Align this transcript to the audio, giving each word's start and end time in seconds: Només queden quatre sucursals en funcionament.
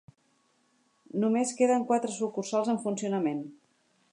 Només 1.23 1.53
queden 1.59 1.85
quatre 1.91 2.15
sucursals 2.15 2.73
en 2.75 2.81
funcionament. 2.87 3.45